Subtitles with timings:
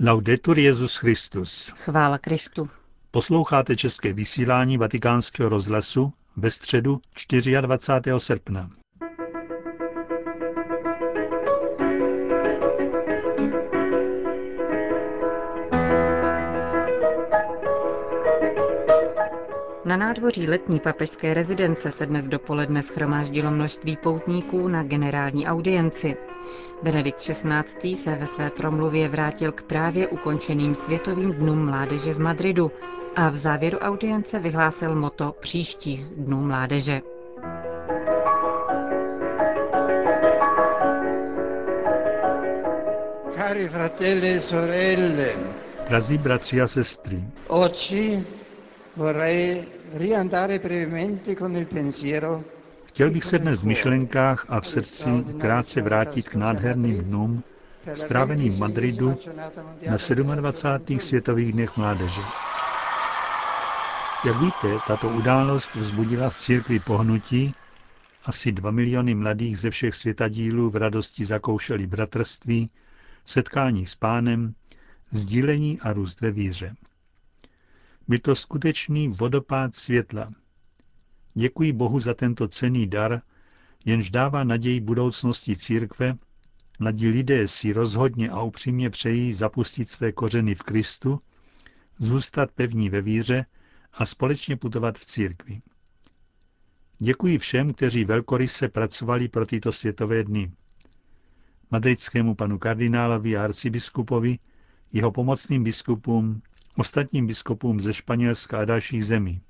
[0.00, 1.72] Laudetur Jezus Christus.
[1.76, 2.68] Chvála Kristu.
[3.10, 7.00] Posloucháte české vysílání Vatikánského rozhlasu ve středu
[7.60, 8.10] 24.
[8.18, 8.70] srpna.
[19.84, 26.16] Na nádvoří letní papežské rezidence se dnes dopoledne schromáždilo množství poutníků na generální audienci.
[26.82, 27.96] Benedikt XVI.
[27.96, 32.70] se ve své promluvě vrátil k právě ukončeným Světovým dnům mládeže v Madridu
[33.16, 37.00] a v závěru audience vyhlásil moto příštích dnů mládeže.
[43.30, 45.32] Cari fratelli e sorelle,
[45.88, 48.24] Drazí bratři a sestry, oggi
[48.96, 52.44] vorrei riandare brevemente con il pensiero
[52.94, 57.44] Chtěl bych se dnes v myšlenkách a v srdci krátce vrátit k nádherným dnům,
[57.94, 59.16] stráveným v Madridu
[60.24, 61.00] na 27.
[61.00, 62.20] světových dnech mládeže.
[64.24, 67.54] Jak víte, tato událost vzbudila v církvi pohnutí,
[68.24, 72.70] asi dva miliony mladých ze všech světadílů v radosti zakoušeli bratrství,
[73.24, 74.54] setkání s pánem,
[75.10, 76.74] sdílení a růst ve víře.
[78.08, 80.30] Byl to skutečný vodopád světla.
[81.34, 83.22] Děkuji Bohu za tento cený dar,
[83.84, 86.16] jenž dává naději budoucnosti církve,
[86.78, 91.18] mladí lidé si rozhodně a upřímně přejí zapustit své kořeny v Kristu,
[91.98, 93.46] zůstat pevní ve víře
[93.92, 95.62] a společně putovat v církvi.
[96.98, 100.52] Děkuji všem, kteří velkoryse pracovali pro tyto světové dny.
[101.70, 104.38] Madridskému panu kardinálovi a arcibiskupovi,
[104.92, 106.42] jeho pomocným biskupům,
[106.76, 109.40] ostatním biskupům ze Španělska a dalších zemí,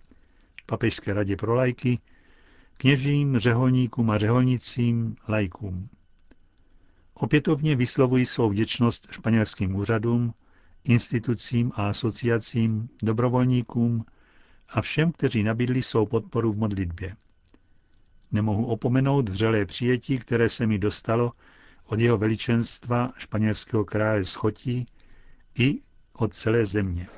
[0.66, 1.98] Papežské radě pro lajky,
[2.76, 5.88] kněžím, řeholníkům a řeholnicím, lajkům.
[7.14, 10.34] Opětovně vyslovují svou vděčnost španělským úřadům,
[10.84, 14.04] institucím a asociacím, dobrovolníkům
[14.68, 17.16] a všem, kteří nabídli svou podporu v modlitbě.
[18.32, 21.32] Nemohu opomenout vřelé přijetí, které se mi dostalo
[21.86, 24.86] od jeho veličenstva španělského krále Schotí
[25.58, 25.78] i
[26.12, 27.08] od celé země.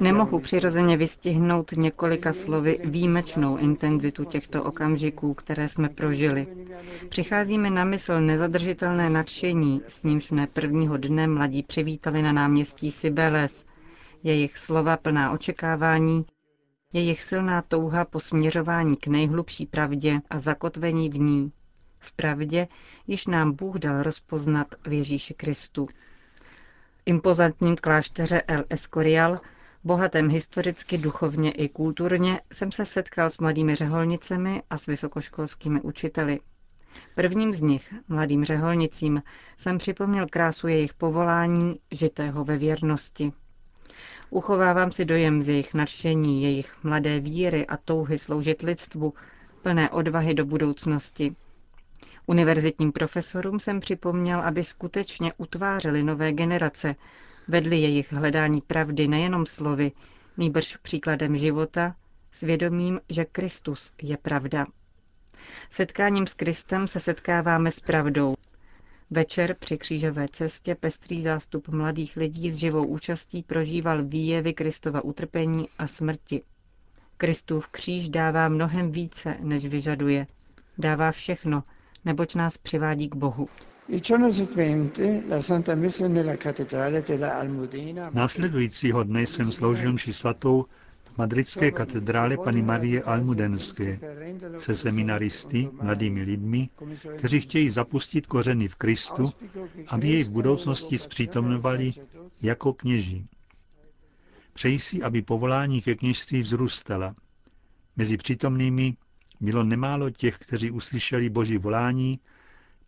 [0.00, 6.46] Nemohu přirozeně vystihnout několika slovy výjimečnou intenzitu těchto okamžiků, které jsme prožili.
[7.08, 13.64] Přicházíme na mysl nezadržitelné nadšení, s nímž mne prvního dne mladí přivítali na náměstí Sibeles.
[14.22, 16.24] Jejich slova plná očekávání,
[16.92, 21.52] jejich silná touha po směřování k nejhlubší pravdě a zakotvení v ní,
[22.04, 22.68] v pravdě,
[23.06, 25.86] již nám Bůh dal rozpoznat v Ježíši Kristu.
[27.06, 29.40] Impozantním klášteře El Escorial,
[29.84, 36.40] bohatém historicky, duchovně i kulturně, jsem se setkal s mladými řeholnicemi a s vysokoškolskými učiteli.
[37.14, 39.22] Prvním z nich, mladým řeholnicím,
[39.56, 43.32] jsem připomněl krásu jejich povolání, žitého ve věrnosti.
[44.30, 49.14] Uchovávám si dojem z jejich nadšení, jejich mladé víry a touhy sloužit lidstvu,
[49.62, 51.36] plné odvahy do budoucnosti,
[52.26, 56.94] Univerzitním profesorům jsem připomněl, aby skutečně utvářeli nové generace,
[57.48, 59.92] vedli jejich hledání pravdy nejenom slovy,
[60.36, 61.96] nýbrž příkladem života,
[62.32, 64.66] svědomím, že Kristus je pravda.
[65.70, 68.34] Setkáním s Kristem se setkáváme s pravdou.
[69.10, 75.68] Večer při křížové cestě pestrý zástup mladých lidí s živou účastí prožíval výjevy Kristova utrpení
[75.78, 76.42] a smrti.
[77.16, 80.26] Kristův kříž dává mnohem více, než vyžaduje.
[80.78, 81.62] Dává všechno,
[82.04, 83.48] neboť nás přivádí k Bohu.
[88.12, 90.64] Následujícího dne jsem sloužil mši svatou
[91.14, 93.98] v madridské katedrále Pany Marie Almudenské
[94.58, 96.68] se seminaristy, mladými lidmi,
[97.18, 99.32] kteří chtějí zapustit kořeny v Kristu,
[99.86, 101.92] aby jej v budoucnosti zpřítomnovali
[102.42, 103.26] jako kněží.
[104.52, 107.14] Přeji si, aby povolání ke kněžství vzrůstala.
[107.96, 108.96] Mezi přítomnými
[109.44, 112.20] bylo nemálo těch, kteří uslyšeli boží volání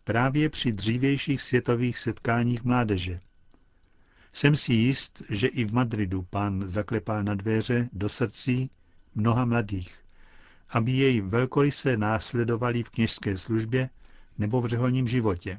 [0.05, 3.21] právě při dřívějších světových setkáních mládeže.
[4.33, 8.71] Jsem si jist, že i v Madridu pán zaklepal na dveře do srdcí
[9.15, 9.99] mnoha mladých,
[10.69, 13.91] aby jej velkoryse následovali v kněžské službě
[14.39, 15.59] nebo v řeholním životě.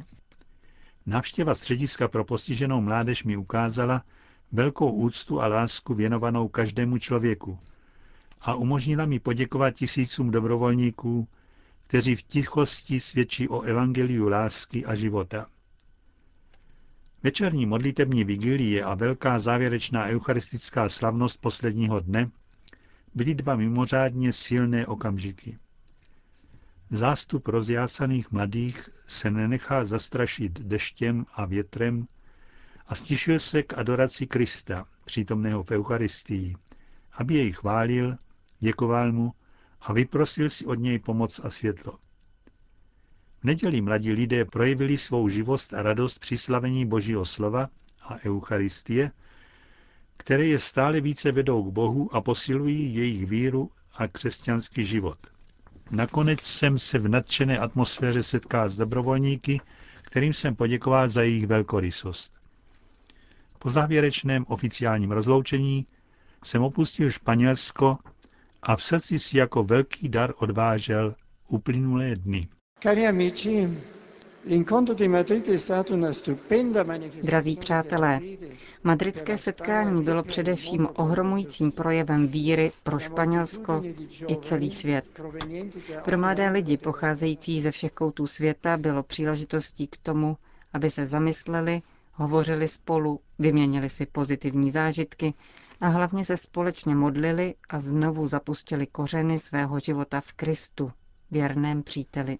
[1.05, 4.03] Návštěva střediska pro postiženou mládež mi ukázala
[4.51, 7.59] velkou úctu a lásku věnovanou každému člověku,
[8.41, 11.27] a umožnila mi poděkovat tisícům dobrovolníků,
[11.87, 15.45] kteří v tichosti svědčí o evangeliu lásky a života.
[17.23, 22.25] Večerní modlitební vigilie a velká závěrečná eucharistická slavnost posledního dne
[23.15, 25.57] byly dva mimořádně silné okamžiky.
[26.91, 32.07] Zástup rozjásaných mladých se nenechá zastrašit deštěm a větrem
[32.87, 36.55] a stišil se k adoraci Krista, přítomného v Eucharistii,
[37.13, 38.17] aby jej chválil,
[38.59, 39.33] děkoval mu
[39.81, 41.97] a vyprosil si od něj pomoc a světlo.
[43.39, 47.67] V neděli mladí lidé projevili svou živost a radost při slavení Božího slova
[48.01, 49.11] a Eucharistie,
[50.17, 55.17] které je stále více vedou k Bohu a posilují jejich víru a křesťanský život.
[55.91, 59.61] Nakonec jsem se v nadšené atmosféře setkal s dobrovolníky,
[60.01, 62.33] kterým jsem poděkoval za jejich velkorysost.
[63.59, 65.85] Po závěrečném oficiálním rozloučení
[66.43, 67.97] jsem opustil Španělsko
[68.61, 71.15] a v srdci si jako velký dar odvážel
[71.49, 72.47] uplynulé dny.
[72.79, 73.77] Cari amici,
[77.23, 78.19] Drazí přátelé,
[78.83, 83.83] madridské setkání bylo především ohromujícím projevem víry pro Španělsko
[84.27, 85.21] i celý svět.
[86.03, 90.37] Pro mladé lidi pocházející ze všech koutů světa bylo příležitostí k tomu,
[90.73, 91.81] aby se zamysleli,
[92.17, 95.33] hovořili spolu, vyměnili si pozitivní zážitky
[95.81, 100.87] a hlavně se společně modlili a znovu zapustili kořeny svého života v Kristu,
[101.31, 102.37] věrném příteli.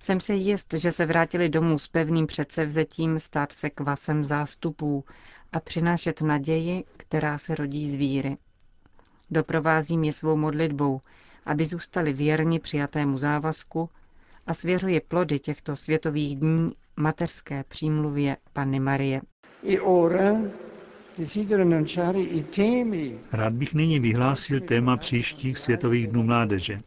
[0.00, 5.04] Jsem si jist, že se vrátili domů s pevným předsevzetím stát se kvasem zástupů
[5.52, 8.36] a přinášet naději, která se rodí z víry.
[9.30, 11.00] Doprovázím je svou modlitbou,
[11.46, 13.90] aby zůstali věrni přijatému závazku
[14.46, 19.20] a svěřuji plody těchto světových dní mateřské přímluvě Panny Marie.
[23.32, 26.80] Rád bych nyní vyhlásil téma příštích světových dnů mládeže.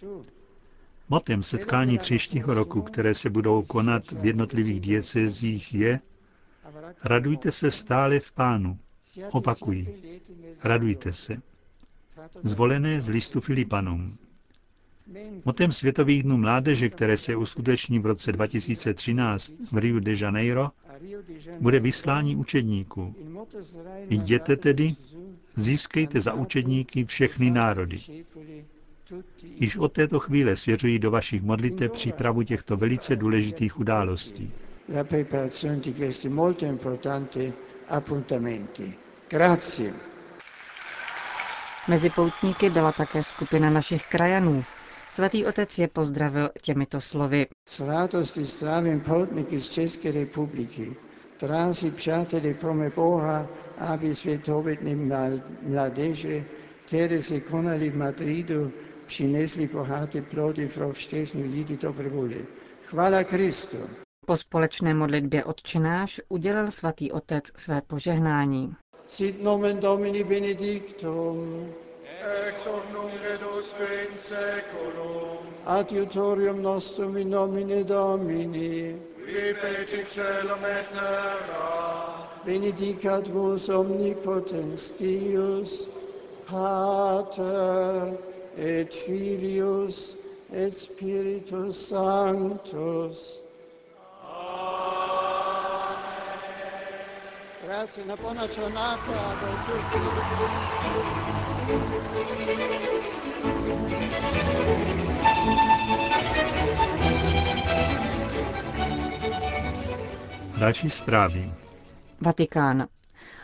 [1.09, 5.99] Motem setkání příštího roku, které se budou konat v jednotlivých diecezích, je
[7.03, 8.79] Radujte se stále v Pánu.
[9.31, 10.01] Opakuji.
[10.63, 11.41] Radujte se.
[12.43, 14.17] Zvolené z listu Filipanům.
[15.45, 20.69] Motem Světových dnů mládeže, které se uskuteční v roce 2013 v Rio de Janeiro,
[21.59, 23.15] bude vyslání učedníků.
[24.09, 24.95] Jděte tedy,
[25.55, 27.97] získejte za učedníky všechny národy.
[29.43, 34.51] Již od této chvíle svěřují do vašich modlitev přípravu těchto velice důležitých událostí.
[41.87, 44.63] Mezi poutníky byla také skupina našich krajanů.
[45.09, 47.47] Svatý otec je pozdravil těmito slovy.
[47.69, 50.95] Svátosti zdravím poutníky z České republiky.
[51.39, 53.47] Drazí přáteli, prome Boha,
[53.77, 54.95] aby světovitní
[55.61, 56.45] mládeže,
[56.85, 58.71] které se konaly v Madridu,
[59.05, 62.35] přinesli bohaté plody pro všechny lidi dobré vůle.
[62.85, 63.77] Chvála Kristu.
[64.25, 68.75] Po společné modlitbě odčenáš udělal svatý otec své požehnání.
[69.07, 71.67] Sit nomen Domini benedictum,
[72.21, 80.63] ex hoc nunc et usque in seculum, adiutorium nostrum in nomine Domini, qui feci celum
[80.65, 85.87] et terra, benedicat vos omnipotens Deus,
[86.45, 88.17] Pater
[88.57, 90.17] et Filius
[90.51, 93.41] et Spiritus Sanctus.
[97.65, 101.48] Grazie, una buona giornata a tutti.
[110.59, 111.53] Další zprávy.
[112.21, 112.87] Vatikán.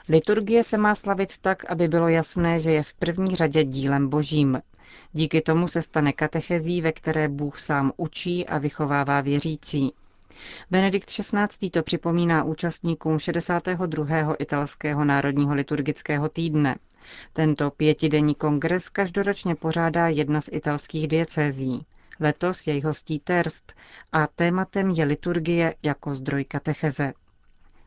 [0.10, 4.62] Liturgie se má slavit tak, aby bylo jasné, že je v první řadě dílem božím.
[5.14, 9.94] Díky tomu se stane katechezí, ve které Bůh sám učí a vychovává věřící.
[10.72, 11.70] Benedikt XVI.
[11.70, 14.36] to připomíná účastníkům 62.
[14.36, 16.76] italského národního liturgického týdne.
[17.34, 21.86] Tento pětidenní kongres každoročně pořádá jedna z italských diecézí.
[22.20, 23.74] Letos jej hostí Terst
[24.12, 27.14] a tématem je liturgie jako zdroj katecheze.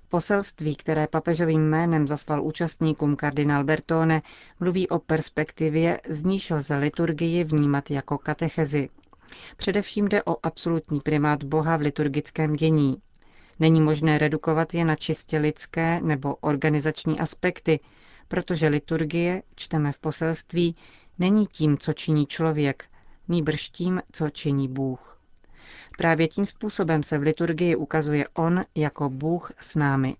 [0.08, 4.22] Poselství, které papežovým jménem zaslal účastníkům kardinál Bertone,
[4.60, 8.88] mluví o perspektivě, z níž lze liturgii vnímat jako katechezi.
[9.56, 12.96] Především jde o absolutní primát Boha v liturgickém dění.
[13.60, 17.80] Není možné redukovat je na čistě lidské nebo organizační aspekty,
[18.28, 20.76] protože liturgie, čteme v poselství,
[21.18, 22.84] není tím, co činí člověk,
[23.28, 25.18] nýbrž tím, co činí Bůh.
[25.98, 30.16] Právě tím způsobem se v liturgii ukazuje On jako Bůh s námi.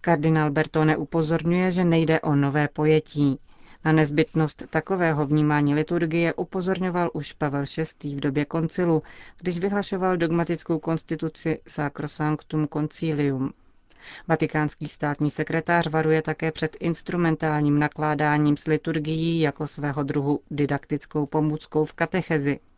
[0.00, 3.38] Kardinál Bertone upozorňuje, že nejde o nové pojetí.
[3.84, 7.64] Na nezbytnost takového vnímání liturgie upozorňoval už Pavel
[8.02, 8.14] VI.
[8.16, 9.02] v době koncilu,
[9.40, 13.52] když vyhlašoval dogmatickou konstituci Sacrosanctum Concilium.
[14.28, 21.84] Vatikánský státní sekretář varuje také před instrumentálním nakládáním s liturgií jako svého druhu didaktickou pomůckou
[21.84, 22.60] v katechezi–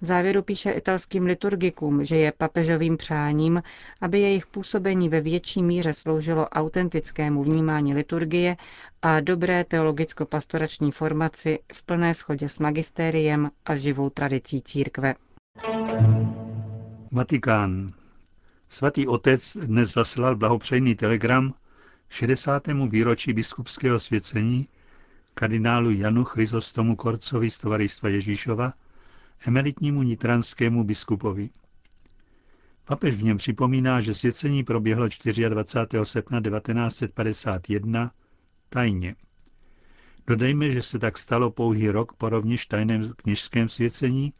[0.00, 3.62] V závěru píše italským liturgikům, že je papežovým přáním,
[4.00, 8.56] aby jejich působení ve větší míře sloužilo autentickému vnímání liturgie
[9.02, 15.14] a dobré teologicko-pastorační formaci v plné schodě s magistériem a živou tradicí církve.
[17.12, 17.92] Vatikán.
[18.68, 21.54] Svatý otec dnes zaslal blahopřejný telegram
[22.08, 22.66] 60.
[22.90, 24.68] výročí biskupského svěcení
[25.34, 28.72] kardinálu Janu Chryzostomu Korcovi z Tovaristva Ježíšova,
[29.46, 31.50] emeritnímu nitranskému biskupovi.
[32.84, 35.08] Papež v něm připomíná, že svěcení proběhlo
[35.48, 36.04] 24.
[36.04, 38.12] srpna 1951
[38.68, 39.16] tajně.
[40.26, 44.32] Dodejme, že se tak stalo pouhý rok po rovněž tajném kněžském svěcení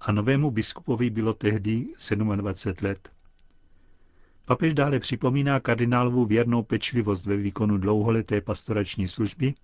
[0.00, 1.86] a novému biskupovi bylo tehdy
[2.34, 3.08] 27 let.
[4.44, 9.54] Papež dále připomíná kardinálovou věrnou pečlivost ve výkonu dlouholeté pastorační služby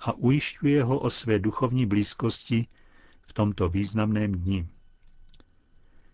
[0.00, 2.66] a ujišťuje ho o své duchovní blízkosti
[3.30, 4.68] v tomto významném dni.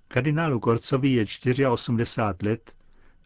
[0.09, 1.25] Kardinálu Korcovi je
[1.69, 2.75] 84 let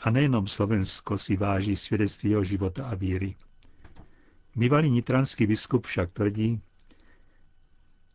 [0.00, 3.34] a nejenom Slovensko si váží svědectví jeho života a víry.
[4.56, 6.60] Bývalý nitranský biskup však tvrdí,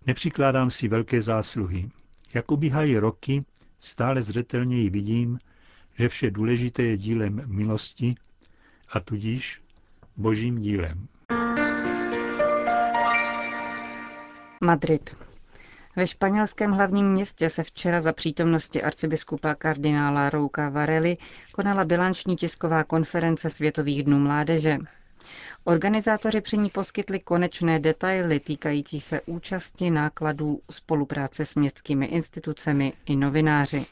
[0.07, 1.89] nepřikládám si velké zásluhy.
[2.33, 3.45] Jak ubíhají roky,
[3.79, 5.39] stále zřetelněji vidím,
[5.99, 8.15] že vše důležité je dílem milosti
[8.89, 9.61] a tudíž
[10.17, 11.07] božím dílem.
[14.63, 15.34] Madrid.
[15.95, 21.17] Ve španělském hlavním městě se včera za přítomnosti arcibiskupa kardinála Rouka Varely
[21.51, 24.77] konala bilanční tisková konference Světových dnů mládeže.
[25.63, 33.15] Organizátoři při ní poskytli konečné detaily týkající se účasti, nákladů, spolupráce s městskými institucemi i
[33.15, 33.85] novináři.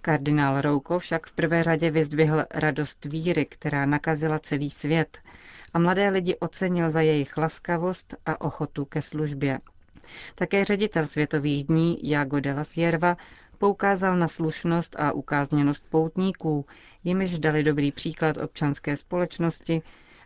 [0.00, 5.18] Kardinál Rouko však v prvé řadě vyzdvihl radost víry, která nakazila celý svět
[5.74, 9.58] a mladé lidi ocenil za jejich laskavost a ochotu ke službě.
[10.34, 13.16] Také ředitel Světových dní Jago de la Sierva
[13.58, 16.66] poukázal na slušnost a ukázněnost poutníků,
[17.04, 19.82] jimiž dali dobrý příklad občanské společnosti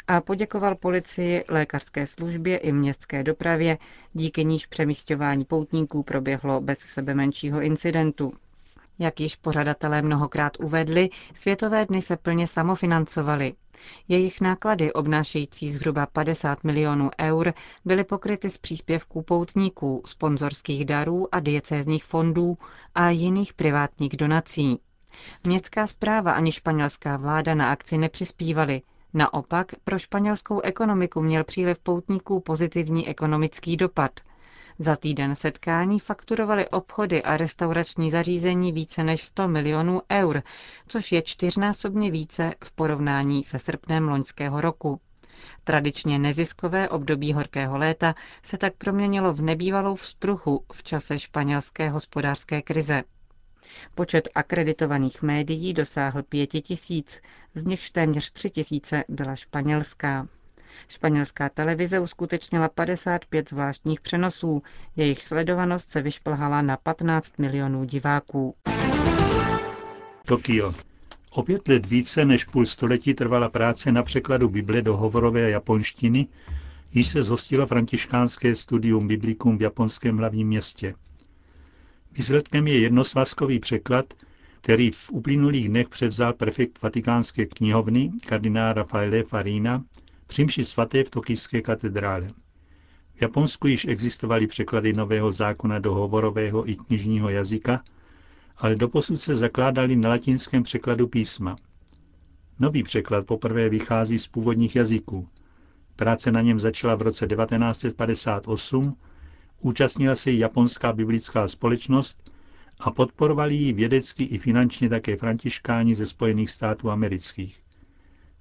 [0.09, 3.79] a poděkoval policii, lékařské službě i městské dopravě,
[4.13, 8.33] díky níž přemístování poutníků proběhlo bez sebe menšího incidentu.
[9.03, 13.53] Jak již pořadatelé mnohokrát uvedli, Světové dny se plně samofinancovaly.
[14.09, 17.53] Jejich náklady, obnášející zhruba 50 milionů eur,
[17.85, 22.59] byly pokryty z příspěvků poutníků, sponzorských darů a diecézních fondů
[22.95, 24.79] a jiných privátních donací.
[25.45, 28.83] Městská zpráva ani španělská vláda na akci nepřispívaly.
[29.15, 34.11] Naopak pro španělskou ekonomiku měl příliv poutníků pozitivní ekonomický dopad–
[34.83, 40.43] za týden setkání fakturovaly obchody a restaurační zařízení více než 100 milionů eur,
[40.89, 45.01] což je čtyřnásobně více v porovnání se srpnem loňského roku.
[45.65, 52.63] Tradičně neziskové období horkého léta se tak proměnilo v nebývalou vzpruchu v čase španělské hospodářské
[52.63, 53.03] krize.
[53.95, 57.21] Počet akreditovaných médií dosáhl pěti tisíc,
[57.55, 60.29] z nichž téměř tři tisíce byla španělská.
[60.89, 64.63] Španělská televize uskutečnila 55 zvláštních přenosů,
[64.97, 68.55] jejich sledovanost se vyšplhala na 15 milionů diváků.
[70.27, 70.75] Tokio.
[71.33, 76.27] O pět let více než půl století trvala práce na překladu Bible do hovorové japonštiny,
[76.95, 80.95] již se zhostilo františkánské studium Biblikum v japonském hlavním městě.
[82.13, 84.15] Výsledkem je jednosvazkový překlad,
[84.61, 89.85] který v uplynulých dnech převzal prefekt vatikánské knihovny kardinál Rafaele Farina
[90.47, 92.29] při svaté v tokijské katedrále.
[93.15, 97.83] V Japonsku již existovaly překlady nového zákona do hovorového i knižního jazyka,
[98.57, 101.57] ale doposud se zakládaly na latinském překladu písma.
[102.59, 105.29] Nový překlad poprvé vychází z původních jazyků.
[105.97, 108.97] Práce na něm začala v roce 1958,
[109.61, 112.31] účastnila se japonská biblická společnost
[112.81, 117.63] a podporovali ji vědecky i finančně také františkáni ze Spojených států amerických.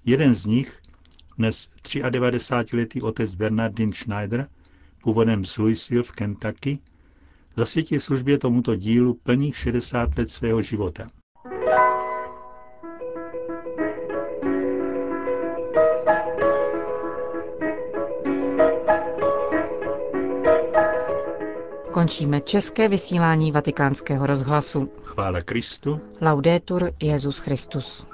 [0.06, 0.82] Jeden z nich,
[1.40, 4.48] dnes 93-letý otec Bernardin Schneider,
[5.04, 6.80] původem z Louisville v Kentucky,
[7.56, 11.08] zasvětil službě tomuto dílu plných 60 let svého života.
[21.92, 24.92] Končíme české vysílání vatikánského rozhlasu.
[25.04, 26.02] Chvála Kristu.
[26.22, 28.06] Laudetur Jezus Christus.